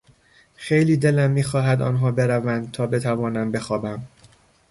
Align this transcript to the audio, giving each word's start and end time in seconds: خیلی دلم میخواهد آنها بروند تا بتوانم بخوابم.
خیلی 0.55 0.97
دلم 0.97 1.31
میخواهد 1.31 1.81
آنها 1.81 2.11
بروند 2.11 2.71
تا 2.71 2.87
بتوانم 2.87 3.51
بخوابم. 3.51 4.03